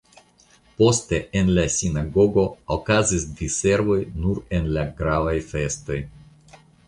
Poste 0.77 1.17
en 1.41 1.51
la 1.57 1.65
sinagogo 1.73 2.45
okazis 2.77 3.27
diservoj 3.41 3.99
nur 4.23 4.41
en 4.61 4.71
la 4.79 4.87
gravaj 5.03 5.37
festoj. 5.53 5.99